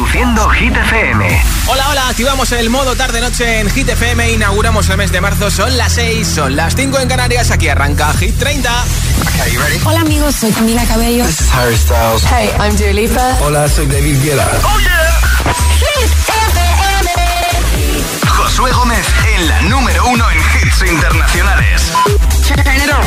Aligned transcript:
Reproduciendo 0.00 0.48
Hit 0.48 0.74
FM. 0.74 1.42
Hola, 1.66 1.88
hola, 1.90 2.08
activamos 2.08 2.50
el 2.52 2.70
modo 2.70 2.96
tarde-noche 2.96 3.60
en 3.60 3.68
Hit 3.68 3.86
FM. 3.86 4.32
Inauguramos 4.32 4.88
el 4.88 4.96
mes 4.96 5.12
de 5.12 5.20
marzo. 5.20 5.50
Son 5.50 5.76
las 5.76 5.92
6, 5.92 6.26
son 6.26 6.56
las 6.56 6.74
5 6.74 7.00
en 7.00 7.08
Canarias. 7.08 7.50
Aquí 7.50 7.68
arranca 7.68 8.10
Hit 8.14 8.34
30. 8.38 8.84
Okay, 9.20 9.52
you 9.52 9.60
ready? 9.60 9.78
Hola, 9.84 10.00
amigos, 10.00 10.36
soy 10.36 10.52
Camila 10.52 10.82
Cabello. 10.86 11.26
This 11.26 11.42
is 11.42 11.52
Harry 11.52 11.76
Styles. 11.76 12.24
Hey, 12.24 12.50
I'm 12.58 12.74
Dua 12.76 12.94
Lipa. 12.94 13.36
Hola, 13.42 13.68
soy 13.68 13.84
David 13.88 14.22
Guetta. 14.22 14.48
¡Oh, 14.64 14.80
yeah! 14.80 15.20
Hit 15.76 16.10
FM. 16.48 17.10
Josué 18.26 18.72
Gómez 18.72 19.06
en 19.36 19.48
la 19.48 19.60
número 19.62 20.06
uno 20.08 20.24
en 20.30 20.38
hits 20.38 20.82
internacionales. 20.90 21.92
Turn 22.48 22.60
it 22.60 22.90
on. 22.90 23.04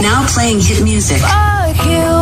Now 0.00 0.24
playing 0.32 0.60
hit 0.60 0.82
music. 0.82 1.18
Fuck 1.18 1.84
you, 1.86 2.13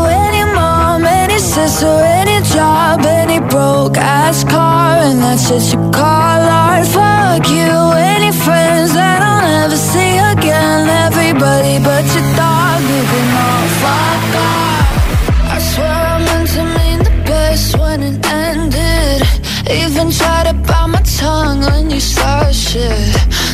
any 1.52 1.68
sister, 1.68 1.86
any 1.86 2.40
job, 2.48 3.00
any 3.04 3.38
broke 3.40 3.96
ass 3.96 4.44
car, 4.44 4.96
and 4.98 5.20
that's 5.20 5.50
what 5.50 5.62
you 5.72 5.90
call 5.90 6.40
art. 6.48 6.86
Fuck 6.86 7.48
you, 7.48 7.72
any 8.14 8.32
friends 8.32 8.92
that 8.94 9.20
I'll 9.22 9.42
never 9.42 9.76
see 9.76 10.16
again. 10.32 10.88
Everybody 11.06 11.78
but 11.78 12.04
your 12.14 12.28
dog, 12.36 12.80
you 12.82 13.02
can 13.10 13.28
all 13.44 13.68
fuck 13.82 14.34
off. 14.48 14.88
I 15.54 15.58
swear 15.58 15.88
I 15.88 16.18
meant 16.24 16.48
to 16.50 16.64
mean 16.76 16.98
the 17.04 17.22
best 17.26 17.78
when 17.78 18.02
it 18.02 18.26
ended. 18.26 19.22
Even 19.70 20.10
tried 20.10 20.46
to 20.48 20.54
bite 20.54 20.86
my 20.86 21.02
tongue 21.02 21.60
when 21.60 21.90
you 21.90 22.00
started 22.00 22.54
shit. 22.54 23.41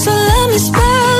So 0.00 0.10
let 0.10 0.48
me 0.48 0.56
spell 0.56 1.19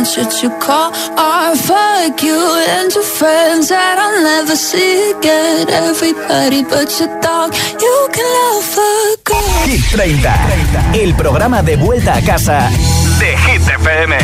what 0.00 0.42
you 0.42 0.50
call 0.58 0.92
art. 1.18 1.58
Fuck 1.58 2.22
you 2.22 2.40
and 2.68 2.92
your 2.94 3.04
friends 3.04 3.68
that 3.68 3.98
I'll 3.98 4.22
never 4.22 4.56
see 4.56 5.12
again. 5.12 5.68
Everybody 5.68 6.64
but 6.64 6.88
your 6.98 7.20
dog, 7.20 7.52
you 7.78 8.08
can 8.12 8.24
love 8.24 8.64
fuck 8.64 9.30
off. 9.34 9.66
Hit 9.66 9.82
30, 9.92 10.94
el 10.94 11.14
programa 11.14 11.62
de 11.62 11.76
vuelta 11.76 12.14
a 12.14 12.22
casa 12.22 12.70
de 13.18 13.36
Hit 13.36 13.68
FM. 13.68 14.16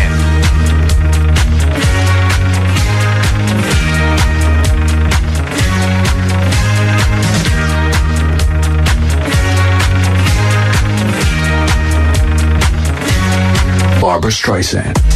Barbara 14.00 14.30
Streisand. 14.30 15.15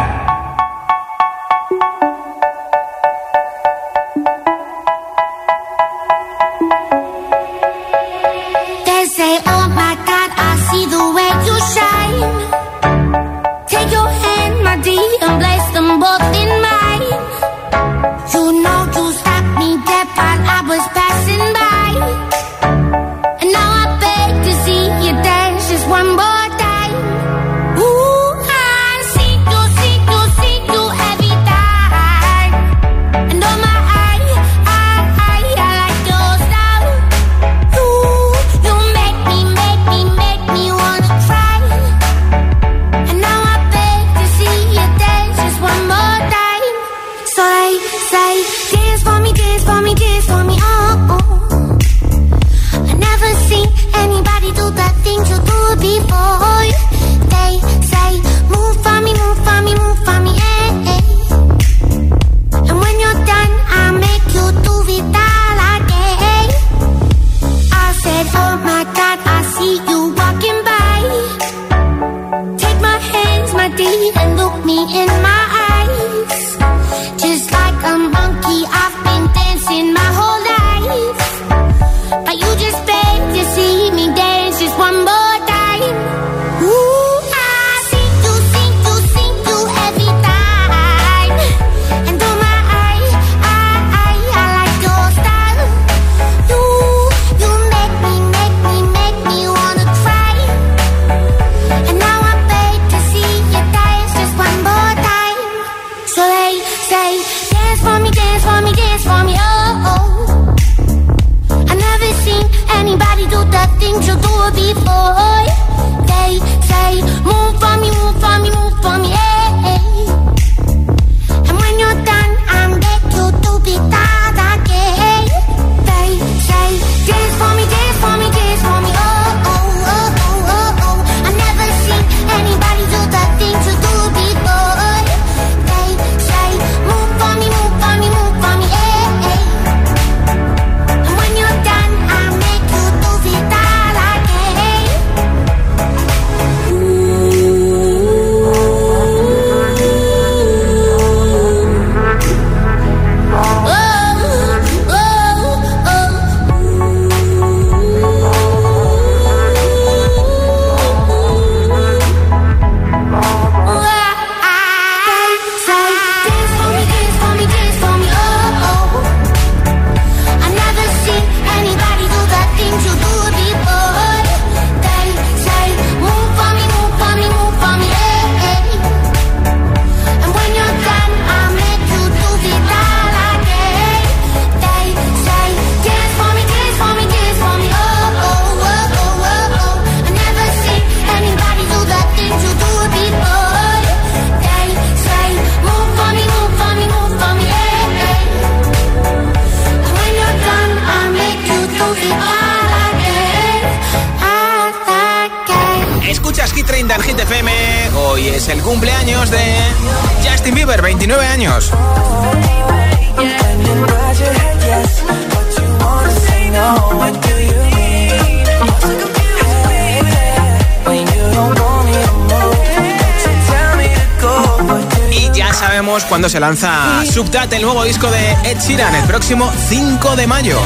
Lanza 226.41 227.05
Subtat, 227.05 227.53
el 227.53 227.61
nuevo 227.61 227.83
disco 227.83 228.09
de 228.09 228.31
Ed 228.43 228.57
Sheeran, 228.59 228.95
el 228.95 229.03
próximo 229.03 229.51
5 229.69 230.15
de 230.15 230.25
mayo. 230.25 230.59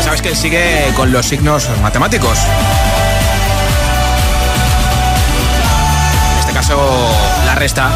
Sabes 0.00 0.22
que 0.22 0.28
él 0.28 0.36
sigue 0.36 0.92
con 0.94 1.10
los 1.10 1.26
signos 1.26 1.68
matemáticos. 1.82 2.38
En 6.34 6.38
este 6.38 6.52
caso, 6.52 6.78
la 7.44 7.56
resta. 7.56 7.90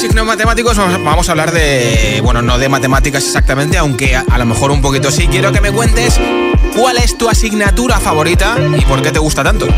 Signos 0.00 0.24
matemáticos, 0.24 0.78
vamos 0.78 1.28
a 1.28 1.32
hablar 1.32 1.52
de, 1.52 2.20
bueno, 2.22 2.40
no 2.40 2.58
de 2.58 2.70
matemáticas 2.70 3.22
exactamente, 3.22 3.76
aunque 3.76 4.16
a, 4.16 4.24
a 4.30 4.38
lo 4.38 4.46
mejor 4.46 4.70
un 4.70 4.80
poquito 4.80 5.10
sí. 5.10 5.28
Quiero 5.28 5.52
que 5.52 5.60
me 5.60 5.70
cuentes 5.70 6.18
cuál 6.74 6.96
es 6.96 7.18
tu 7.18 7.28
asignatura 7.28 8.00
favorita 8.00 8.56
y 8.78 8.80
por 8.86 9.02
qué 9.02 9.12
te 9.12 9.18
gusta 9.18 9.44
tanto. 9.44 9.68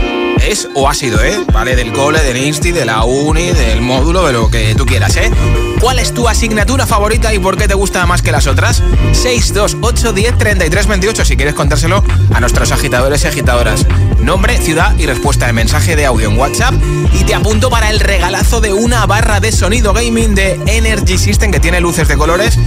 Es 0.47 0.69
o 0.75 0.89
ha 0.89 0.95
sido, 0.95 1.23
¿eh? 1.25 1.41
Vale, 1.53 1.75
del 1.75 1.93
cole, 1.93 2.23
del 2.23 2.37
insti, 2.37 2.71
de 2.71 2.85
la 2.85 3.05
uni, 3.05 3.51
del 3.51 3.81
módulo, 3.81 4.27
de 4.27 4.33
lo 4.33 4.49
que 4.49 4.75
tú 4.77 4.87
quieras, 4.87 5.17
¿eh? 5.17 5.31
¿Cuál 5.81 5.99
es 5.99 6.15
tu 6.15 6.29
asignatura 6.29 6.87
favorita 6.87 7.35
y 7.35 7.41
por 7.41 7.57
qué 7.57 7.67
te 7.67 7.75
gusta 7.75 8.07
más 8.07 8.23
que 8.23 8.31
las 8.31 8.47
otras? 8.47 8.83
628 9.13 10.13
10 10.13 10.39
33 10.39 10.87
28 10.87 11.25
si 11.25 11.37
quieres 11.37 11.55
contárselo 11.55 12.05
a 12.33 12.41
nuestros 12.41 12.71
agitadores 12.71 13.25
y 13.25 13.27
agitadoras. 13.27 13.87
Nombre, 14.23 14.57
ciudad 14.59 14.97
y 14.99 15.07
respuesta 15.07 15.47
de 15.47 15.53
mensaje 15.53 15.97
de 15.97 16.07
audio 16.07 16.31
en 16.31 16.39
WhatsApp. 16.39 16.75
Y 17.13 17.25
te 17.25 17.35
apunto 17.35 17.71
para 17.71 17.91
el 17.91 17.99
regalazo 17.99 18.61
de 18.61 18.73
una 18.73 19.05
barra 19.07 19.41
de 19.41 19.51
sonido 19.51 19.93
gaming 19.93 20.35
de 20.35 20.61
Energy 20.67 21.19
System 21.19 21.51
que 21.51 21.59
tiene 21.59 21.81
luces 21.81 22.07
de 22.07 22.17
colores 22.17 22.59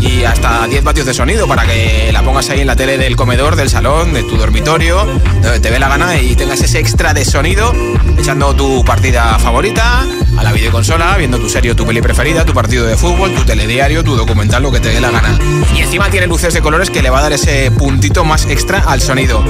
y 0.00 0.24
hasta 0.24 0.66
10 0.66 0.82
vatios 0.82 1.06
de 1.06 1.14
sonido 1.14 1.46
para 1.46 1.64
que 1.66 2.10
la 2.12 2.22
pongas 2.22 2.50
ahí 2.50 2.60
en 2.60 2.66
la 2.66 2.76
tele 2.76 2.98
del 2.98 3.16
comedor, 3.16 3.54
del 3.54 3.70
salón, 3.70 4.12
de 4.12 4.24
tu 4.24 4.36
dormitorio, 4.36 5.06
donde 5.40 5.60
te 5.60 5.70
ve 5.70 5.78
la 5.78 5.88
gana 5.88 6.20
y 6.20 6.34
tengas 6.34 6.60
ese 6.60 6.80
extra 6.80 7.14
de 7.14 7.24
sonido 7.24 7.72
echando 8.18 8.54
tu 8.54 8.84
partida 8.84 9.38
favorita 9.38 10.04
a 10.36 10.42
la 10.42 10.52
videoconsola, 10.52 11.16
viendo 11.16 11.38
tu 11.38 11.48
serie 11.48 11.74
tu 11.74 11.86
peli 11.86 12.00
preferida, 12.00 12.44
tu 12.44 12.52
partido 12.52 12.86
de 12.86 12.96
fútbol, 12.96 13.34
tu 13.34 13.44
telediario, 13.44 14.02
tu 14.02 14.16
documental, 14.16 14.62
lo 14.62 14.72
que 14.72 14.80
te 14.80 14.88
dé 14.88 15.00
la 15.00 15.10
gana. 15.10 15.38
Y 15.74 15.80
encima 15.80 16.10
tiene 16.10 16.26
luces 16.26 16.54
de 16.54 16.60
colores 16.60 16.90
que 16.90 17.02
le 17.02 17.10
va 17.10 17.18
a 17.18 17.22
dar 17.22 17.32
ese 17.32 17.70
puntito 17.70 18.24
más 18.24 18.46
extra 18.46 18.80
al 18.86 19.00
sonido. 19.00 19.44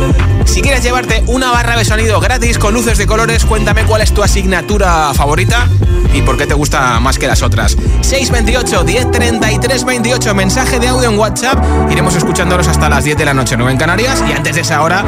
Si 0.44 0.62
quieres 0.62 0.82
llevarte 0.82 1.22
una 1.26 1.50
barra 1.50 1.76
de 1.76 1.84
sonido 1.84 2.20
gratis 2.20 2.58
con 2.58 2.74
luces 2.74 2.98
de 2.98 3.06
colores, 3.06 3.44
cuéntame 3.44 3.84
cuál 3.84 4.02
es 4.02 4.12
tu 4.12 4.22
asignatura 4.22 5.12
favorita 5.14 5.68
y 6.12 6.22
por 6.22 6.36
qué 6.36 6.46
te 6.46 6.54
gusta 6.54 7.00
más 7.00 7.18
que 7.18 7.26
las 7.26 7.42
otras. 7.42 7.76
628 8.02 8.84
10 8.84 9.10
33 9.10 9.84
28 9.84 10.34
mensaje 10.34 10.78
de 10.78 10.88
audio 10.88 11.10
en 11.10 11.18
WhatsApp. 11.18 11.62
Iremos 11.90 12.14
escuchándolos 12.14 12.68
hasta 12.68 12.88
las 12.88 13.04
10 13.04 13.18
de 13.18 13.24
la 13.24 13.34
noche, 13.34 13.56
9 13.56 13.72
en 13.72 13.78
Canarias. 13.78 14.22
Y 14.28 14.32
antes 14.32 14.54
de 14.54 14.60
esa 14.60 14.82
hora, 14.82 15.04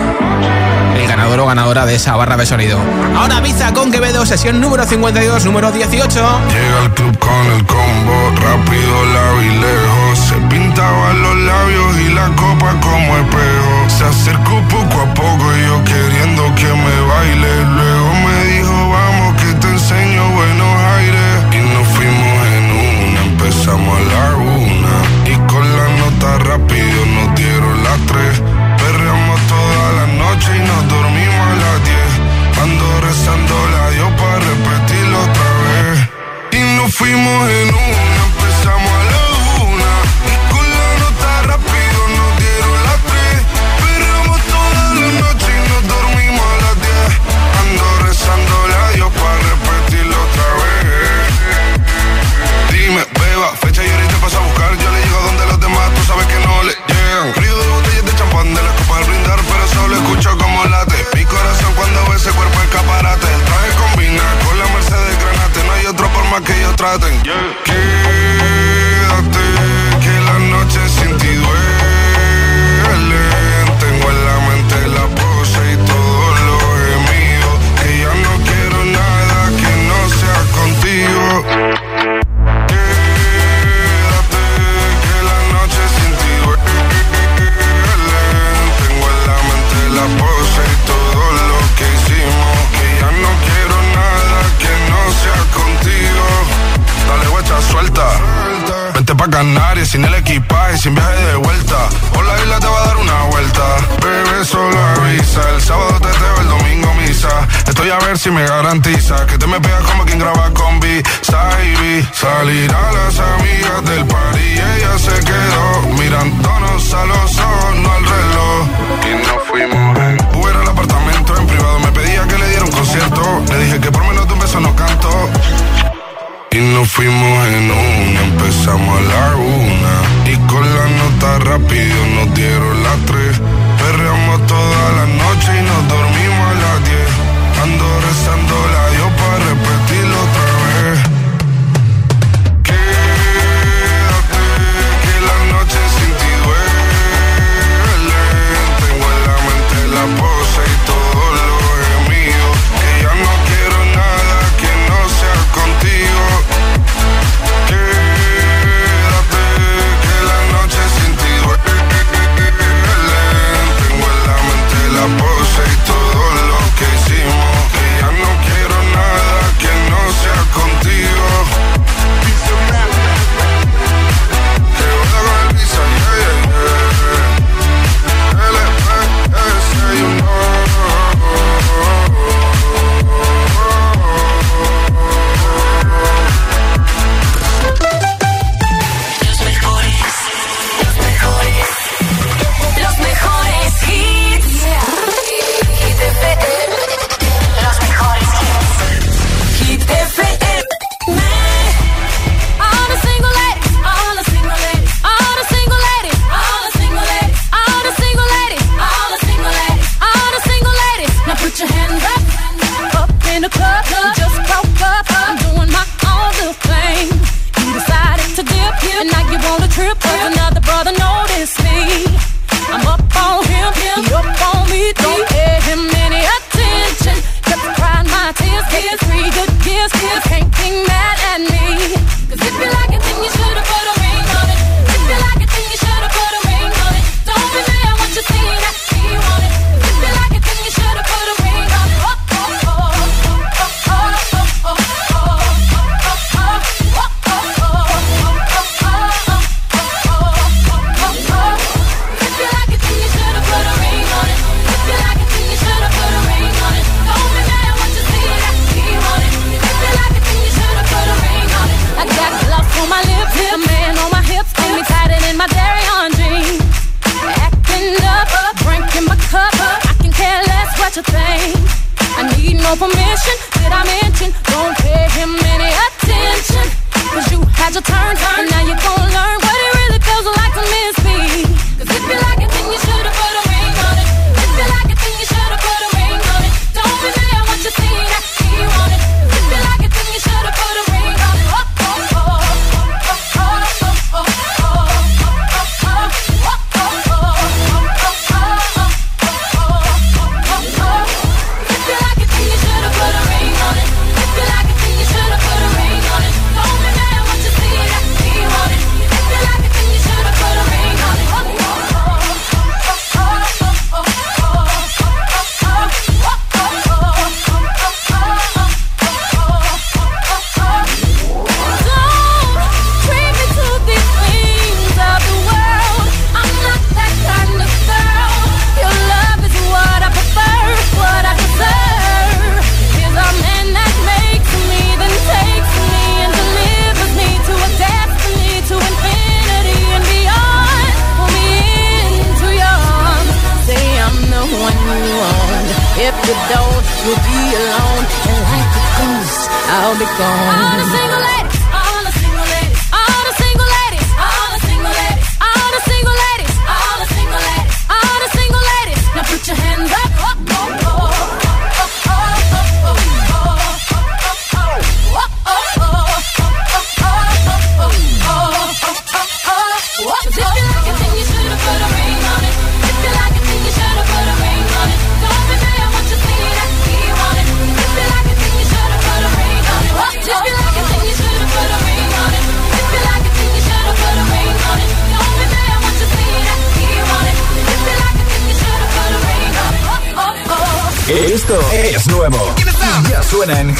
el 0.96 1.06
ganador 1.06 1.40
o 1.40 1.46
ganadora 1.46 1.86
de 1.86 1.94
esa 1.94 2.16
barra 2.16 2.36
de 2.36 2.46
sonido. 2.46 2.78
Ahora 3.16 3.40
Biza 3.40 3.72
con 3.72 3.92
Quevedo, 3.92 4.26
sesión 4.26 4.60
número 4.60 4.84
52, 4.84 5.44
número 5.44 5.65
18. 5.72 6.08
Llega 6.08 6.80
al 6.82 6.94
club 6.94 7.18
con 7.18 7.46
el 7.54 7.64
combo, 7.66 8.16
rápido, 8.40 9.04
lado 9.14 9.42
y 9.42 9.50
lejos. 9.50 10.18
Se 10.18 10.34
pintaban 10.48 11.22
los 11.22 11.36
labios 11.36 11.98
y 11.98 12.08
la 12.14 12.26
copa 12.36 12.70
como 12.80 13.16
espejo. 13.16 13.74
Se 13.88 14.04
acercó 14.04 14.60
poco 14.68 15.00
a 15.00 15.14
poco 15.14 15.44
y 15.56 15.66
yo 15.66 15.84
queriendo 15.84 16.42
que 16.54 16.66
me 16.66 16.96
baile. 17.10 17.64
Luego 17.76 18.14
me 18.24 18.44
dijo, 18.52 18.90
vamos 18.90 19.42
que 19.42 19.52
te 19.54 19.68
enseño 19.68 20.28
buenos 20.30 20.74
aires. 20.96 21.44
Y 21.52 21.58
nos 21.74 21.86
fuimos 21.94 22.36
en 22.56 22.64
una, 22.70 23.20
empezamos 23.24 23.98
a 23.98 24.04
la 24.12 24.36
una. 24.36 24.94
Y 25.26 25.34
con 25.50 25.64
la 25.76 25.88
nota 25.98 26.38
rápido 26.38 26.55
fuimos 36.96 37.50
en 37.50 37.74
una, 37.74 38.05
Friday. 66.86 67.20
Yeah. 67.26 67.64
Yeah. 67.66 67.95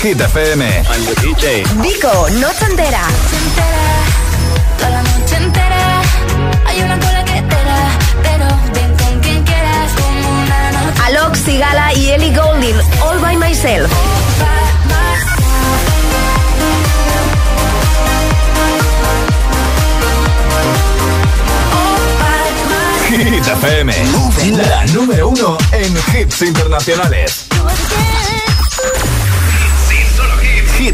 Hit 0.07 0.21
FM. 0.21 0.64
Vico, 1.83 2.29
no 2.38 2.49
te 2.51 2.64
entera. 2.66 3.03
Toda 4.79 4.90
la 4.90 5.03
noche 5.03 5.35
entera. 5.35 6.01
Hay 6.64 6.81
una 6.81 6.97
cola 7.01 7.25
que 7.25 7.42
te 7.42 7.64
da, 7.64 7.99
pero 8.23 8.47
ven 8.73 8.97
con 8.97 9.21
quien 9.21 9.42
quieras. 9.42 9.90
Como 9.97 10.42
una 10.45 10.71
noche. 10.71 11.03
Alok, 11.07 11.35
Sigala 11.35 11.92
y 11.95 12.11
Ellie 12.11 12.33
Golding. 12.37 12.77
All 13.03 13.19
by 13.21 13.37
myself. 13.37 13.90
Hit 23.09 23.45
FM, 23.45 23.92
la 24.69 24.87
número 24.87 25.31
uno 25.31 25.59
en 25.73 25.97
hits 26.14 26.42
internacionales 26.42 27.47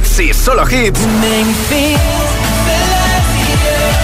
hits 0.03 0.19
y 0.21 0.33
solo 0.33 0.63
hits. 0.69 1.01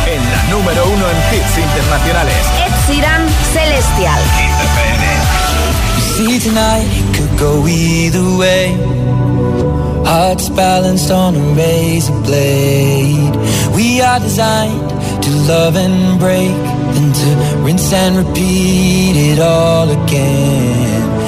En 0.06 0.30
la 0.30 0.42
número 0.50 0.86
uno 0.86 1.04
en 1.08 1.36
hits 1.36 1.58
internacionales. 1.58 2.34
Ed 2.64 2.72
Sheeran, 2.86 3.26
Celestial. 3.52 4.20
See 6.16 6.38
tonight 6.40 6.88
could 7.14 7.38
go 7.38 7.66
either 7.66 8.24
way. 8.38 8.76
Hearts 10.04 10.48
balanced 10.50 11.10
on 11.10 11.36
a 11.36 11.54
razor 11.54 12.14
blade. 12.22 13.36
We 13.74 14.00
are 14.00 14.20
designed 14.20 14.88
to 15.22 15.30
love 15.46 15.76
and 15.76 16.18
break, 16.18 16.56
and 16.96 17.14
to 17.14 17.62
rinse 17.64 17.92
and 17.92 18.16
repeat 18.16 19.16
it 19.16 19.38
all 19.38 19.88
again. 19.90 21.27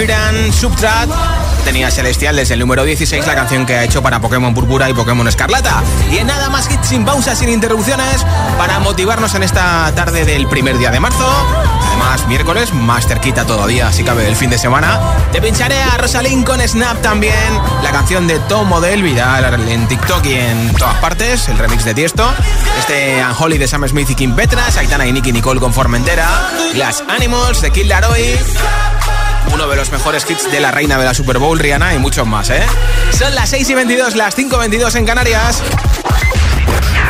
Sheeran. 0.00 0.50
Tenía 1.64 1.90
Celestial 1.90 2.34
desde 2.34 2.54
el 2.54 2.60
número 2.60 2.84
16, 2.84 3.26
la 3.26 3.34
canción 3.34 3.66
que 3.66 3.74
ha 3.74 3.84
hecho 3.84 4.02
para 4.02 4.18
Pokémon 4.18 4.54
Púrpura 4.54 4.88
y 4.88 4.94
Pokémon 4.94 5.28
Escarlata. 5.28 5.82
Y 6.10 6.16
en 6.16 6.26
nada 6.26 6.48
más 6.48 6.70
sin 6.82 7.04
pausas, 7.04 7.38
sin 7.38 7.50
interrupciones, 7.50 8.24
para 8.56 8.78
motivarnos 8.78 9.34
en 9.34 9.42
esta 9.42 9.92
tarde 9.94 10.24
del 10.24 10.48
primer 10.48 10.78
día 10.78 10.90
de 10.90 11.00
marzo. 11.00 11.28
Además, 11.88 12.26
miércoles, 12.28 12.72
más 12.72 13.06
cerquita 13.06 13.44
todavía, 13.44 13.88
así 13.88 14.02
cabe 14.02 14.26
el 14.26 14.36
fin 14.36 14.48
de 14.48 14.56
semana. 14.56 14.98
Te 15.32 15.42
pincharé 15.42 15.82
a 15.82 15.98
Rosalind 15.98 16.46
con 16.46 16.66
Snap 16.66 17.02
también, 17.02 17.34
la 17.82 17.90
canción 17.90 18.26
de 18.26 18.38
Tom 18.40 18.68
Model, 18.68 19.02
viral 19.02 19.68
en 19.68 19.86
TikTok 19.86 20.24
y 20.24 20.34
en 20.34 20.74
todas 20.76 20.96
partes, 20.96 21.46
el 21.50 21.58
remix 21.58 21.84
de 21.84 21.92
Tiesto. 21.92 22.26
Este 22.78 23.22
Unholy 23.22 23.58
de 23.58 23.68
Sam 23.68 23.86
Smith 23.86 24.08
y 24.08 24.14
Kim 24.14 24.34
Petras, 24.34 24.78
Aitana 24.78 25.06
y 25.06 25.12
Nicky 25.12 25.30
Nicole 25.30 25.60
con 25.60 25.74
Formentera, 25.74 26.26
Glass 26.72 27.04
Animals 27.06 27.60
de 27.60 27.70
Kid 27.70 27.84
Laroi 27.84 28.38
uno 29.52 29.66
de 29.68 29.76
los 29.76 29.90
mejores 29.90 30.26
hits 30.28 30.50
de 30.50 30.60
la 30.60 30.70
reina 30.70 30.98
de 30.98 31.04
la 31.04 31.14
Super 31.14 31.38
Bowl, 31.38 31.58
Rihanna, 31.58 31.94
y 31.94 31.98
muchos 31.98 32.26
más, 32.26 32.50
¿eh? 32.50 32.64
Son 33.16 33.34
las 33.34 33.50
6 33.50 33.70
y 33.70 33.74
22, 33.74 34.16
las 34.16 34.34
5 34.34 34.56
y 34.56 34.58
22 34.58 34.94
en 34.96 35.06
Canarias. 35.06 35.62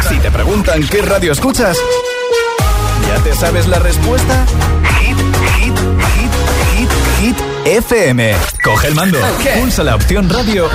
Si 0.08 0.18
te 0.18 0.30
preguntan 0.30 0.86
qué 0.88 1.02
radio 1.02 1.32
escuchas, 1.32 1.76
¿ya 3.08 3.22
te 3.22 3.34
sabes 3.34 3.66
la 3.68 3.78
respuesta? 3.78 4.44
Hit, 5.00 5.16
hit, 5.56 5.78
hit, 6.14 6.30
hit, 6.76 6.90
hit, 7.20 7.36
FM. 7.66 8.34
Coge 8.64 8.88
el 8.88 8.94
mando, 8.94 9.18
pulsa 9.58 9.84
la 9.84 9.94
opción 9.94 10.28
radio 10.28 10.68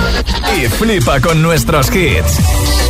y 0.56 0.66
flipa 0.68 1.20
con 1.20 1.42
nuestros 1.42 1.88
hits. 1.94 2.38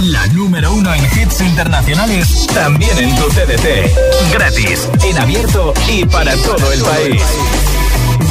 La 0.02 0.26
número 0.29 0.72
uno 0.72 0.92
en 0.94 1.05
hits 1.05 1.40
internacionales, 1.40 2.46
también 2.52 2.96
en 2.98 3.16
tu 3.16 3.29
TDT. 3.29 4.33
Gratis, 4.33 4.88
en 5.05 5.18
abierto 5.18 5.72
y 5.88 6.05
para 6.05 6.37
todo 6.37 6.72
el 6.72 6.83
país. 6.83 7.22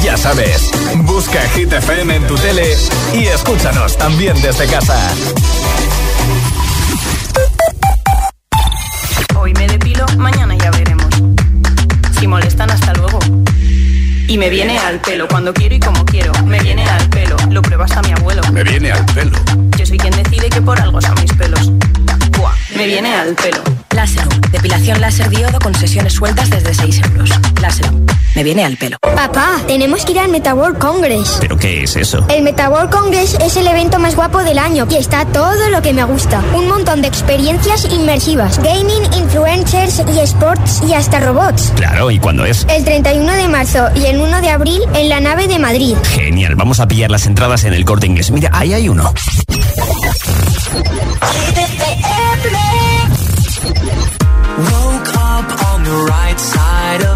Ya 0.06 0.16
sabes, 0.16 0.70
busca 0.98 1.40
Hit 1.56 1.72
FM 1.72 2.14
en 2.14 2.26
tu 2.28 2.36
tele 2.36 2.76
y 3.12 3.26
escúchanos 3.26 3.98
también 3.98 4.40
desde 4.40 4.68
casa. 4.68 4.96
Hoy 9.36 9.52
me 9.54 9.66
depilo, 9.66 10.06
mañana 10.16 10.54
ya 10.54 10.70
veremos. 10.70 11.12
Si 12.20 12.28
molestan, 12.28 12.70
hasta 12.70 12.92
luego. 12.94 13.18
Y 14.28 14.38
me 14.38 14.48
viene 14.48 14.78
al 14.78 15.00
pelo 15.00 15.26
cuando 15.26 15.52
quiero 15.52 15.74
y 15.74 15.80
como 15.80 16.04
quiero. 16.04 16.32
Me 16.44 16.60
viene 16.60 16.88
al 16.88 17.08
pelo, 17.08 17.36
lo 17.50 17.60
pruebas 17.60 17.90
a 17.96 18.02
mi 18.02 18.12
abuelo. 18.12 18.42
Me 18.52 18.62
viene 18.62 18.92
al 18.92 19.04
pelo. 19.06 19.36
Yo 19.76 19.86
soy 19.86 19.98
quien 19.98 20.14
decide 20.14 20.48
que 20.50 20.62
por 20.62 20.80
algo 20.80 21.00
son 21.00 21.20
mis 21.20 21.32
pelos. 21.32 21.72
Buah, 22.38 22.54
me 22.76 22.86
viene 22.86 23.12
al 23.12 23.34
pelo. 23.34 23.60
Láser, 23.90 24.28
depilación 24.52 25.00
láser 25.00 25.28
diodo 25.30 25.58
con 25.58 25.74
sesiones 25.74 26.12
sueltas 26.12 26.48
desde 26.48 26.74
6 26.74 27.00
euros. 27.06 27.30
Láser, 27.60 27.90
me 28.36 28.44
viene 28.44 28.66
al 28.66 28.76
pelo. 28.76 28.98
Papá, 29.00 29.62
tenemos 29.66 30.04
que 30.04 30.12
ir 30.12 30.20
al 30.20 30.28
Metaworld 30.28 30.78
Congress. 30.78 31.38
¿Pero 31.40 31.56
qué 31.56 31.82
es 31.84 31.96
eso? 31.96 32.26
El 32.28 32.42
Metaworld 32.42 32.90
Congress 32.90 33.34
es 33.40 33.56
el 33.56 33.66
evento 33.66 33.98
más 33.98 34.14
guapo 34.14 34.44
del 34.44 34.58
año 34.58 34.86
y 34.90 34.96
está 34.96 35.24
todo 35.24 35.70
lo 35.70 35.80
que 35.80 35.94
me 35.94 36.04
gusta. 36.04 36.44
Un 36.54 36.68
montón 36.68 37.00
de 37.00 37.08
experiencias 37.08 37.86
inmersivas. 37.90 38.58
Gaming, 38.58 39.04
influencers 39.16 40.02
y 40.14 40.20
sports 40.20 40.82
y 40.86 40.92
hasta 40.92 41.20
robots. 41.20 41.72
Claro, 41.76 42.10
¿y 42.10 42.18
cuándo 42.18 42.44
es? 42.44 42.66
El 42.68 42.84
31 42.84 43.32
de 43.32 43.48
marzo 43.48 43.88
y 43.94 44.04
el 44.04 44.20
1 44.20 44.42
de 44.42 44.50
abril 44.50 44.82
en 44.94 45.08
la 45.08 45.20
nave 45.20 45.48
de 45.48 45.58
Madrid. 45.58 45.96
Genial, 46.10 46.56
vamos 46.56 46.78
a 46.80 46.86
pillar 46.86 47.10
las 47.10 47.24
entradas 47.24 47.64
en 47.64 47.72
el 47.72 47.86
corte 47.86 48.06
inglés. 48.06 48.30
Mira, 48.30 48.50
ahí 48.52 48.74
hay 48.74 48.90
uno. 48.90 49.14
Woke 54.58 55.08
up 55.16 55.46
on 55.72 55.84
the 55.84 56.06
right 56.10 56.38
side 56.38 57.02
of. 57.02 57.15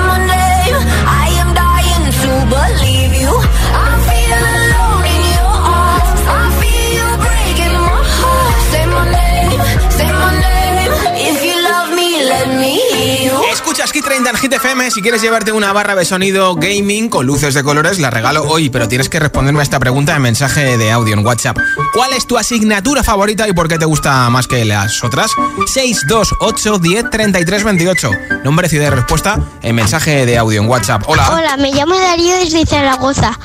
Escuchas 13.91 14.05
Hit 14.05 14.05
30 14.05 14.29
en 14.29 14.35
Hit 14.37 14.53
FM. 14.53 14.91
Si 14.91 15.01
quieres 15.01 15.21
llevarte 15.21 15.51
una 15.51 15.73
barra 15.73 15.95
de 15.95 16.05
sonido 16.05 16.55
gaming 16.55 17.09
con 17.09 17.25
luces 17.25 17.53
de 17.53 17.61
colores, 17.61 17.99
la 17.99 18.09
regalo 18.09 18.43
hoy, 18.43 18.69
pero 18.69 18.87
tienes 18.87 19.09
que 19.09 19.19
responderme 19.19 19.59
a 19.59 19.63
esta 19.63 19.79
pregunta 19.79 20.15
en 20.15 20.21
mensaje 20.21 20.77
de 20.77 20.91
audio 20.91 21.13
en 21.13 21.25
WhatsApp. 21.25 21.57
¿Cuál 21.93 22.13
es 22.13 22.25
tu 22.25 22.37
asignatura 22.37 23.03
favorita 23.03 23.49
y 23.49 23.53
por 23.53 23.67
qué 23.67 23.77
te 23.77 23.85
gusta 23.85 24.29
más 24.29 24.47
que 24.47 24.63
las 24.63 25.03
otras? 25.03 25.31
628 25.67 26.79
10 26.79 27.09
33 27.09 27.63
28. 27.65 28.11
Nombre, 28.45 28.69
ciudad 28.69 28.87
y 28.87 28.89
respuesta 28.91 29.39
en 29.61 29.75
mensaje 29.75 30.25
de 30.25 30.37
audio 30.37 30.61
en 30.61 30.69
WhatsApp. 30.69 31.03
Hola. 31.07 31.29
Hola, 31.29 31.57
me 31.57 31.71
llamo 31.71 31.97
Darío 31.99 32.35
desde 32.37 32.65
Zaragoza 32.65 33.37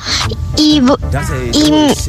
y, 0.55 0.81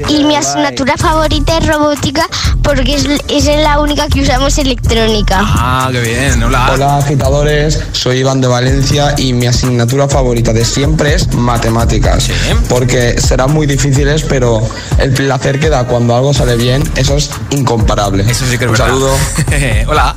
y 0.08 0.24
mi 0.24 0.36
asignatura 0.36 0.96
favorita 0.96 1.58
es 1.58 1.66
robótica 1.66 2.26
porque 2.62 2.94
es, 2.94 3.06
es 3.28 3.46
la 3.62 3.80
única 3.80 4.08
que 4.08 4.22
usamos 4.22 4.56
electrónica. 4.58 5.40
Ah, 5.42 5.88
qué 5.90 6.00
bien. 6.00 6.42
Hola. 6.42 6.70
Hola 6.72 6.98
agitadores, 6.98 7.82
soy 7.92 8.22
Iván 8.28 8.42
de 8.42 8.46
Valencia 8.48 9.14
y 9.16 9.32
mi 9.32 9.46
asignatura 9.46 10.06
favorita 10.06 10.52
de 10.52 10.62
siempre 10.62 11.14
es 11.14 11.32
matemáticas. 11.32 12.28
Porque 12.68 13.18
serán 13.18 13.54
muy 13.54 13.66
difíciles, 13.66 14.22
pero 14.24 14.60
el 14.98 15.14
placer 15.14 15.58
que 15.58 15.70
da 15.70 15.86
cuando 15.86 16.14
algo 16.14 16.34
sale 16.34 16.56
bien, 16.56 16.84
eso 16.96 17.16
es 17.16 17.30
incomparable. 17.48 18.30
Eso 18.30 18.44
sí 18.44 18.58
que 18.58 18.66
es 18.66 18.70
Un 18.70 18.72
verdad. 18.72 18.86
saludo. 18.88 19.10
Hola. 19.88 20.14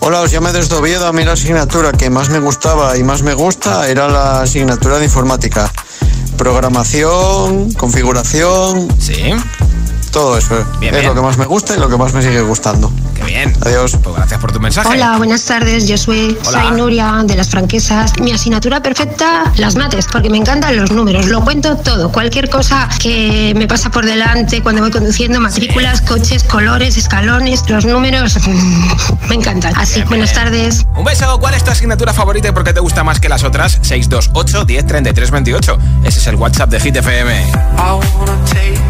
Hola, 0.00 0.20
os 0.22 0.32
llamo 0.32 0.50
desde 0.52 0.74
Oviedo. 0.74 1.06
A 1.06 1.12
mí 1.12 1.22
la 1.22 1.34
asignatura 1.34 1.92
que 1.92 2.10
más 2.10 2.28
me 2.28 2.40
gustaba 2.40 2.96
y 2.98 3.04
más 3.04 3.22
me 3.22 3.34
gusta 3.34 3.88
era 3.88 4.08
la 4.08 4.42
asignatura 4.42 4.98
de 4.98 5.04
informática. 5.04 5.70
Programación, 6.36 7.72
configuración. 7.74 8.88
Sí. 8.98 9.32
Todo 10.12 10.36
eso. 10.36 10.64
Bien, 10.80 10.94
es 10.94 11.00
bien. 11.00 11.06
lo 11.06 11.14
que 11.14 11.20
más 11.20 11.38
me 11.38 11.46
gusta 11.46 11.76
y 11.76 11.78
lo 11.78 11.88
que 11.88 11.96
más 11.96 12.12
me 12.12 12.22
sigue 12.22 12.40
gustando. 12.42 12.92
Qué 13.14 13.22
bien. 13.24 13.52
Adiós. 13.64 13.96
Pues 14.02 14.16
gracias 14.16 14.40
por 14.40 14.52
tu 14.52 14.58
mensaje. 14.58 14.88
Hola, 14.88 15.16
buenas 15.18 15.44
tardes. 15.44 15.86
Yo 15.86 15.96
soy, 15.96 16.36
soy 16.42 16.72
Nuria 16.72 17.22
de 17.24 17.36
las 17.36 17.48
Franquesas. 17.50 18.18
Mi 18.20 18.32
asignatura 18.32 18.82
perfecta, 18.82 19.52
las 19.56 19.76
mates, 19.76 20.06
porque 20.10 20.28
me 20.28 20.38
encantan 20.38 20.76
los 20.76 20.90
números. 20.90 21.26
Lo 21.26 21.42
cuento 21.44 21.76
todo. 21.76 22.10
Cualquier 22.10 22.50
cosa 22.50 22.88
que 22.98 23.52
me 23.56 23.68
pasa 23.68 23.90
por 23.90 24.04
delante 24.04 24.62
cuando 24.62 24.82
voy 24.82 24.90
conduciendo, 24.90 25.40
matrículas, 25.40 26.00
coches, 26.00 26.42
colores, 26.44 26.96
escalones, 26.96 27.68
los 27.68 27.84
números, 27.84 28.36
me 29.28 29.34
encantan. 29.36 29.74
Así, 29.76 30.02
buenas 30.04 30.32
tardes. 30.32 30.86
Un 30.96 31.04
beso. 31.04 31.38
¿Cuál 31.38 31.54
es 31.54 31.62
tu 31.62 31.70
asignatura 31.70 32.12
favorita 32.12 32.48
y 32.48 32.52
por 32.52 32.64
qué 32.64 32.72
te 32.72 32.80
gusta 32.80 33.04
más 33.04 33.20
que 33.20 33.28
las 33.28 33.44
otras? 33.44 33.78
628 33.82 34.64
10 34.64 34.86
33 34.86 35.30
28. 35.30 35.78
Ese 36.04 36.18
es 36.18 36.26
el 36.26 36.34
WhatsApp 36.34 36.70
de 36.70 36.80
Hit 36.80 36.96
FM. 36.96 37.50
I 37.50 38.00
wanna 38.18 38.44
take 38.46 38.89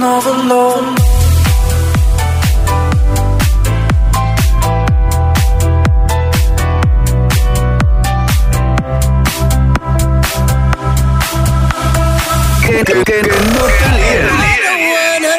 Love. 0.00 0.94
Que, 12.66 12.82
que- 12.84 13.04
que 13.04 13.22
no 13.22 13.64
te 13.78 13.88
líes. 13.98 15.34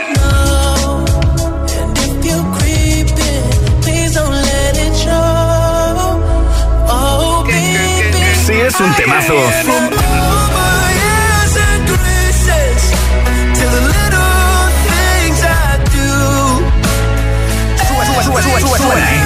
Si 8.45 8.53
es 8.53 8.79
un 8.79 8.93
temazo. 8.95 9.33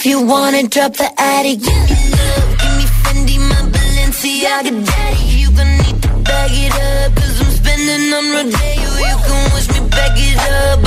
If 0.00 0.06
you 0.06 0.24
wanna 0.24 0.62
drop 0.62 0.94
the 0.94 1.10
attic, 1.20 1.60
give 1.60 1.82
me 1.84 1.96
love, 2.16 2.50
give 2.60 2.74
me 2.78 2.86
Fendi, 3.02 3.36
my 3.50 3.60
Balenciaga, 3.68 4.72
daddy. 4.86 5.24
You 5.40 5.50
gon' 5.52 5.76
need 5.76 6.02
to 6.04 6.08
bag 6.24 6.50
it 6.52 6.72
up, 6.72 7.14
cause 7.16 7.36
I'm 7.42 7.50
spending 7.60 8.08
on 8.16 8.24
Rodeo. 8.32 8.88
You 9.08 9.16
can 9.26 9.52
wish 9.52 9.68
me 9.68 9.80
back 9.90 10.16
it 10.16 10.40
up, 10.40 10.79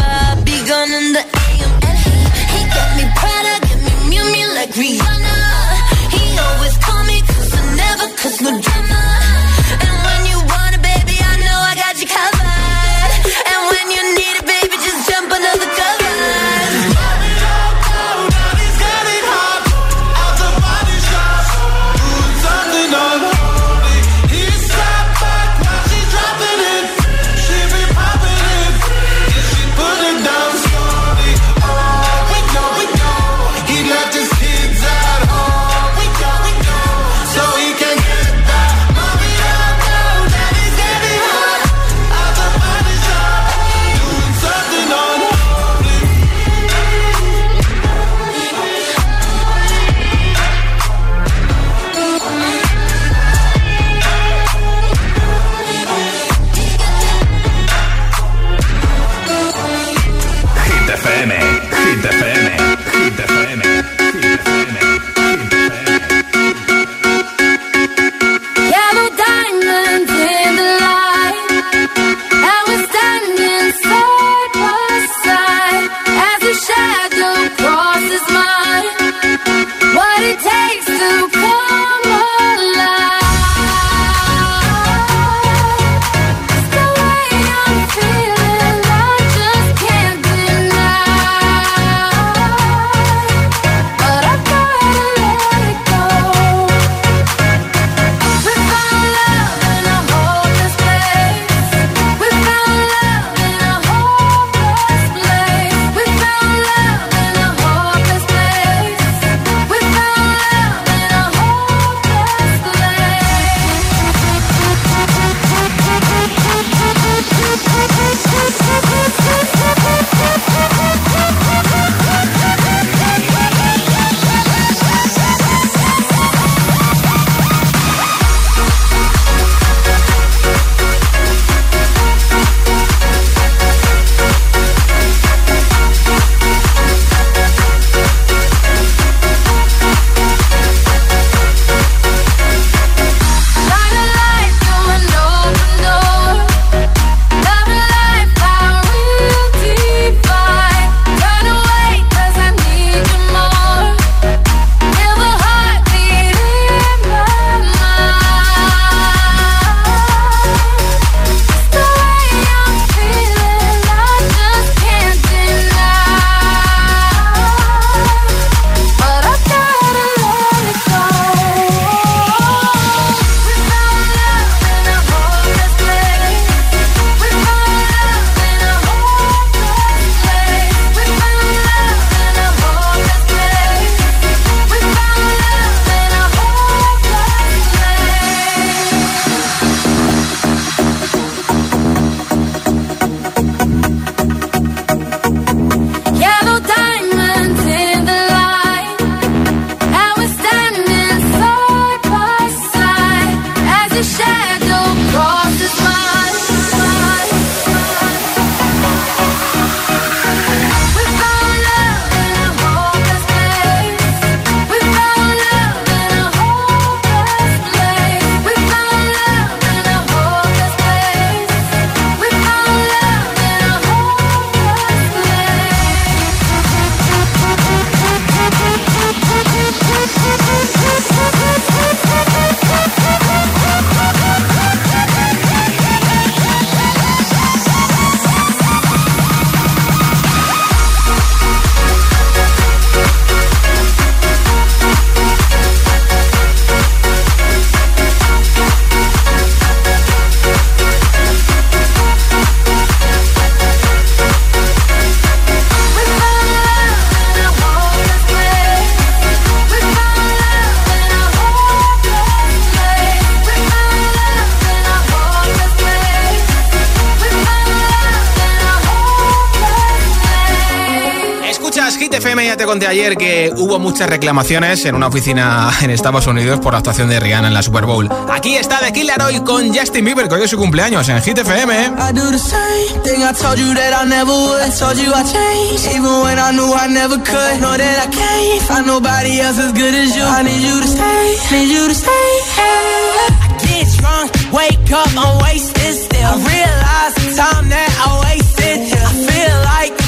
ya 272.53 272.57
te 272.57 272.65
conté 272.65 272.85
ayer 272.85 273.17
que 273.17 273.51
hubo 273.57 273.79
muchas 273.79 274.07
reclamaciones 274.07 274.85
en 274.85 274.93
una 274.93 275.07
oficina 275.07 275.71
en 275.81 275.89
Estados 275.89 276.27
Unidos 276.27 276.59
por 276.59 276.73
la 276.73 276.79
actuación 276.79 277.09
de 277.09 277.19
Rihanna 277.19 277.47
en 277.47 277.53
la 277.53 277.63
Super 277.63 277.85
Bowl. 277.85 278.07
Aquí 278.31 278.55
está 278.55 278.79
The 278.79 278.93
Killer 278.93 279.19
hoy 279.23 279.39
con 279.39 279.73
Justin 279.73 280.05
Bieber, 280.05 280.27
que 280.27 280.35
hoy 280.35 280.43
es 280.43 280.51
su 280.51 280.57
cumpleaños 280.57 281.09
en 281.09 281.19
Hit 281.21 281.39
FM. 281.39 281.93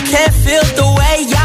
Can't 0.06 0.34
feel 0.46 0.62
the 0.76 0.86
way 0.98 1.45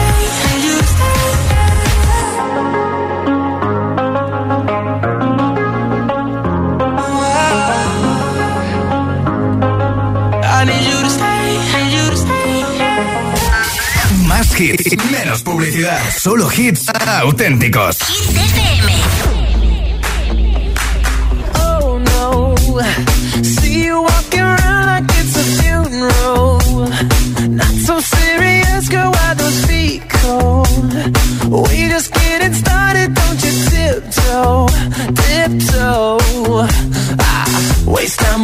Más 14.51 14.59
hits, 14.59 14.97
menos 15.11 15.43
publicidad. 15.43 15.99
Solo 16.19 16.49
hits 16.49 16.89
auténticos. 17.23 17.97
Oh 21.55 21.99
no, 21.99 22.55
see 23.41 23.85
you 23.85 24.01
walking 24.01 24.41
around 24.41 24.85
like 24.87 25.05
it's 25.19 25.35
a 25.37 25.43
funeral. 25.61 26.59
Not 27.49 27.73
so 27.85 28.01
serious, 28.01 28.89
girl, 28.89 29.11
why 29.11 29.33
those 29.35 29.65
feet 29.65 30.03
cold? 30.09 30.93
We 31.49 31.87
just 31.87 32.13
getting 32.13 32.53
started, 32.53 33.13
don't 33.13 33.43
you 33.43 33.51
tiptoe, 33.69 34.67
tiptoe. 35.15 36.19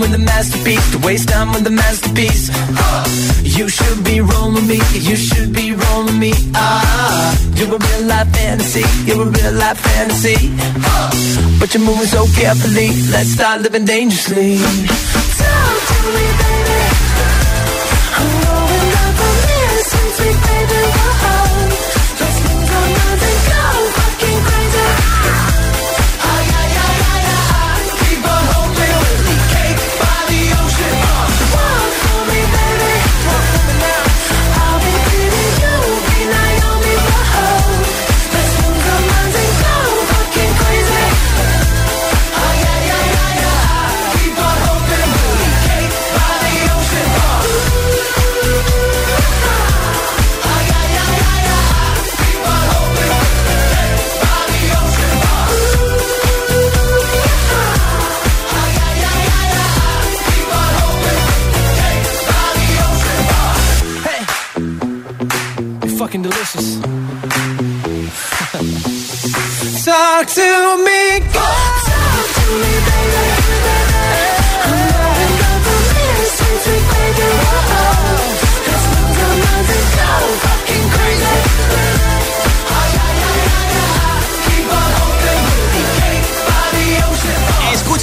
With 0.08 0.20
the 0.22 0.26
masterpiece, 0.26 0.92
to 0.94 1.00
waste 1.00 1.28
time 1.28 1.52
with 1.52 1.66
the 1.66 1.70
masterpiece. 1.70 2.48
You 3.44 3.68
should 3.68 4.06
be 4.06 4.22
rolling 4.22 4.66
me, 4.66 4.80
you 4.94 5.18
should 5.18 5.52
be 5.52 5.74
rolling 5.74 6.18
me. 6.18 6.32
Ah, 6.56 7.36
you're 7.56 7.76
a 7.76 7.78
real 7.78 8.08
life 8.08 8.30
fantasy, 8.34 8.86
you're 9.06 9.28
a 9.28 9.30
real 9.30 9.52
life 9.52 9.78
fantasy. 9.78 10.56
But 11.60 11.74
you're 11.74 11.84
moving 11.84 12.08
so 12.08 12.26
carefully, 12.40 12.96
let's 13.12 13.32
start 13.32 13.64
living 13.64 13.84
dangerously. 13.84 14.60
Talk 14.60 15.78
to 15.90 15.98
me, 16.16 16.26
baby. 16.40 16.80
I'm 18.16 18.32
going 18.48 18.92
up 19.04 19.20
this, 19.44 19.92
sweet, 19.92 20.14
sweet 20.16 20.38
baby. 20.48 20.77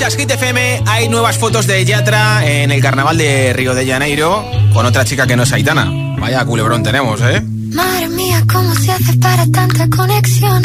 Escuchas 0.04 0.20
Hit 0.20 0.30
FM, 0.32 0.82
hay 0.86 1.08
nuevas 1.08 1.38
fotos 1.38 1.66
de 1.66 1.82
Yatra 1.82 2.46
en 2.46 2.70
el 2.70 2.82
carnaval 2.82 3.16
de 3.16 3.54
Río 3.54 3.74
de 3.74 3.86
Janeiro 3.86 4.44
con 4.74 4.84
otra 4.84 5.02
chica 5.02 5.26
que 5.26 5.34
no 5.34 5.44
es 5.44 5.52
Aitana. 5.54 5.90
Vaya 6.18 6.44
culebrón 6.44 6.82
tenemos, 6.82 7.22
¿eh? 7.22 7.42
Madre 7.72 8.08
mía, 8.08 8.42
¿cómo 8.52 8.74
se 8.74 8.92
hace 8.92 9.16
para 9.16 9.46
tanta 9.46 9.88
conexión? 9.88 10.62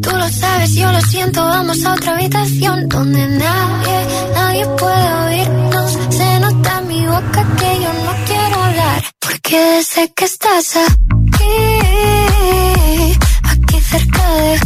Tú 0.00 0.10
lo 0.10 0.26
sabes, 0.30 0.74
yo 0.74 0.90
lo 0.90 1.02
siento, 1.02 1.44
vamos 1.44 1.84
a 1.84 1.92
otra 1.92 2.14
habitación 2.14 2.88
donde 2.88 3.28
nadie, 3.28 4.06
nadie 4.34 4.66
puede 4.78 5.12
oírnos. 5.26 5.98
Se 6.08 6.40
nota 6.40 6.78
en 6.78 6.88
mi 6.88 7.06
boca 7.06 7.46
que 7.58 7.80
yo 7.82 7.92
no 8.06 8.14
quiero 8.24 8.62
hablar, 8.62 9.02
porque 9.20 9.82
sé 9.82 10.10
que 10.16 10.24
estás 10.24 10.76
aquí, 10.76 11.58
aquí 13.42 13.80
cerca 13.82 14.34
de 14.34 14.60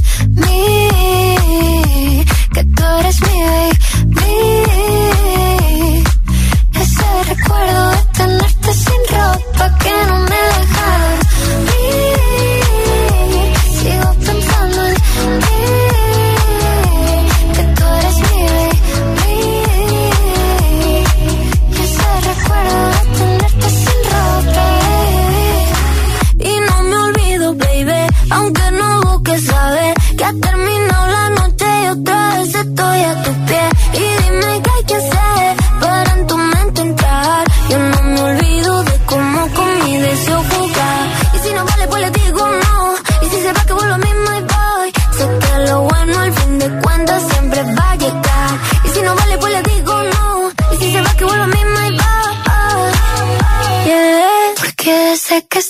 Cause 55.48 55.69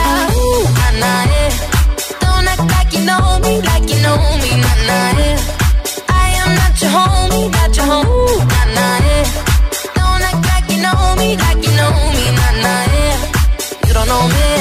know 14.11 14.23
me, 14.35 14.51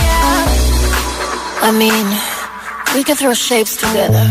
yeah. 0.00 0.44
I 1.68 1.70
mean, 1.82 2.06
we 2.94 3.00
can 3.06 3.16
throw 3.20 3.34
shapes 3.34 3.74
together, 3.84 4.26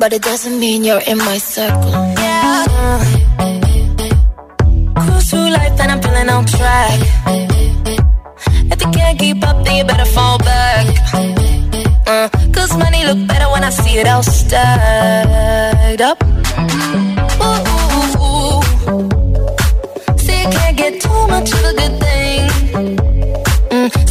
but 0.00 0.10
it 0.16 0.22
doesn't 0.30 0.58
mean 0.64 0.84
you're 0.88 1.04
in 1.12 1.18
my 1.30 1.38
circle. 1.38 1.90
Yeah. 2.24 2.62
Cruise 5.02 5.26
through 5.30 5.50
life 5.58 5.76
and 5.82 5.90
I'm 5.92 6.00
feeling 6.04 6.28
on 6.36 6.44
track. 6.56 6.98
If 8.72 8.78
you 8.82 8.90
can't 8.98 9.18
keep 9.18 9.40
up, 9.48 9.58
then 9.64 9.74
you 9.78 9.84
better 9.92 10.08
fall 10.16 10.38
back. 10.38 10.86
Uh, 12.12 12.28
Cause 12.54 12.72
money 12.84 13.02
look 13.08 13.20
better 13.26 13.48
when 13.54 13.62
I 13.64 13.70
see 13.70 13.94
it 14.02 14.06
all 14.06 14.22
stacked 14.22 16.02
up. 16.10 16.18
Ooh. 17.48 18.62
See, 20.24 20.38
you 20.42 20.48
can't 20.56 20.76
get 20.82 20.92
too 21.04 21.20
much 21.34 21.48
of 21.56 21.62
a 21.70 21.72
good 21.80 21.94
thing. 22.04 23.15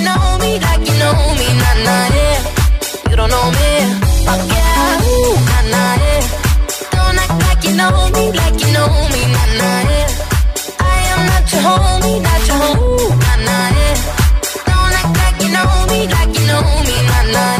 you 0.00 0.06
know 0.06 0.38
me 0.40 0.58
like 0.60 0.80
you 0.88 0.96
know 0.98 1.12
me, 1.36 1.48
nah 1.60 1.74
nah 1.84 2.14
yeah. 2.16 3.10
You 3.10 3.16
don't 3.16 3.28
know 3.30 3.50
me, 3.52 3.68
oh 4.32 4.40
yeah, 4.48 5.04
ooh, 5.04 5.36
nah 5.50 5.62
nah 5.72 5.94
yeah. 6.00 6.22
Don't 6.92 7.18
act 7.20 7.36
like 7.44 7.64
you 7.64 7.74
know 7.76 8.08
me, 8.16 8.32
like 8.32 8.58
you 8.64 8.72
know 8.72 8.88
me, 9.12 9.22
nah 9.34 9.46
nah 9.60 9.80
yeah. 9.92 10.08
I 10.80 10.96
am 11.12 11.20
not 11.28 11.52
your 11.52 11.62
homie, 11.68 12.16
not 12.22 12.46
your 12.48 12.56
homie, 12.64 13.10
nah 13.20 13.36
nah 13.46 13.68
yeah. 13.76 13.96
Don't 14.68 14.94
act 15.00 15.12
like 15.20 15.38
you 15.44 15.50
know 15.52 15.68
me, 15.90 16.00
like 16.08 16.32
you 16.38 16.46
know 16.46 16.62
me, 16.86 16.96
nah 17.08 17.22
nah. 17.32 17.56
Yeah. 17.58 17.59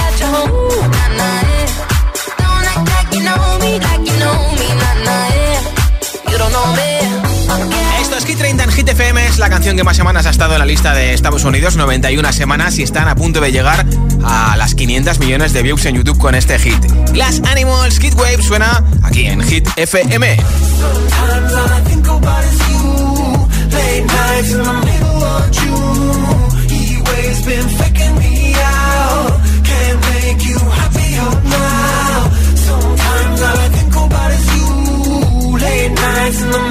la 9.41 9.49
canción 9.49 9.75
que 9.75 9.83
más 9.83 9.97
semanas 9.97 10.27
ha 10.27 10.29
estado 10.29 10.53
en 10.53 10.59
la 10.59 10.67
lista 10.67 10.93
de 10.93 11.15
Estados 11.15 11.43
Unidos, 11.45 11.75
91 11.75 12.31
semanas 12.31 12.77
y 12.77 12.83
están 12.83 13.07
a 13.07 13.15
punto 13.15 13.41
de 13.41 13.51
llegar 13.51 13.87
a 14.23 14.55
las 14.55 14.75
500 14.75 15.17
millones 15.17 15.51
de 15.51 15.63
views 15.63 15.83
en 15.87 15.95
YouTube 15.95 16.19
con 16.19 16.35
este 16.35 16.59
hit. 16.59 16.79
Glass 17.11 17.41
Animals, 17.49 17.99
Kid 17.99 18.13
Wave 18.13 18.43
suena 18.43 18.83
aquí 19.01 19.25
en 19.25 19.41
Hit 19.41 19.67
FM. 19.77 20.37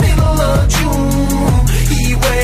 Middle 0.01 0.25
of. 0.25 1.10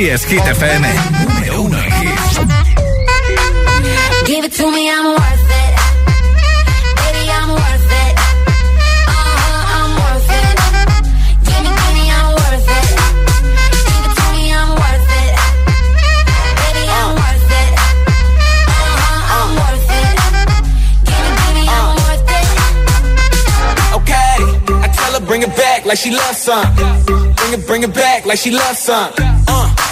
Así 0.00 0.08
es, 0.08 0.24
Hit 0.24 0.40
FM. 0.40 0.88
Número 1.26 1.60
uno 1.60 1.78
en 1.78 1.92
hits. 2.02 2.40
Give 4.24 4.46
it 4.46 4.52
to 4.56 4.70
me, 4.70 4.88
I'm 4.88 5.04
worth 5.12 5.20
it. 5.20 5.74
Baby, 6.96 7.28
I'm 7.28 7.50
worth 7.50 7.92
it. 7.92 8.16
Uh-huh, 9.06 9.76
I'm 9.76 9.90
worth 10.00 10.30
it. 10.40 10.56
Give 11.44 11.60
me, 11.60 11.68
give 11.68 11.92
me, 11.92 12.08
I'm 12.16 12.32
worth 12.32 12.70
it. 12.78 12.88
Give 13.84 14.04
it 14.08 14.14
to 14.16 14.24
me, 14.32 14.44
I'm 14.54 14.70
worth 14.70 15.10
it. 15.20 15.36
Baby, 16.62 16.84
I'm 16.88 17.12
worth 17.20 17.52
it. 17.60 17.72
Uh-huh, 18.72 19.36
I'm 19.36 19.50
worth 19.60 19.90
it. 20.00 20.16
Give 21.04 21.20
me, 21.20 21.30
give 21.44 21.54
me, 21.60 21.64
I'm 21.68 21.92
worth 22.08 22.30
it. 22.40 22.48
Okay, 24.00 24.32
I 24.80 24.88
tell 24.96 25.12
her 25.20 25.26
bring 25.26 25.42
it 25.42 25.54
back 25.54 25.84
like 25.84 25.98
she 25.98 26.10
loves 26.10 26.38
some. 26.38 26.64
Bring 27.04 27.52
it, 27.52 27.66
bring 27.66 27.82
it 27.82 27.92
back 27.92 28.24
like 28.24 28.38
she 28.38 28.50
loves 28.50 28.78
some. 28.78 29.12
Uh, 29.46 29.89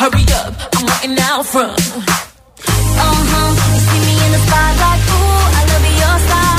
Hurry 0.00 0.24
up, 0.32 0.54
I'm 0.76 0.86
waiting 0.86 1.18
out 1.20 1.44
front. 1.44 1.76
Uh 1.76 2.08
huh, 2.64 3.52
you 3.68 3.80
see 3.84 4.00
me 4.00 4.14
in 4.24 4.32
the 4.32 4.40
spotlight, 4.48 5.00
ooh, 5.12 5.58
I 5.58 5.62
love 5.68 5.84
your 6.00 6.18
style. 6.26 6.49